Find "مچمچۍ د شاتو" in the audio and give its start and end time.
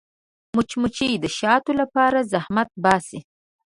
0.55-1.71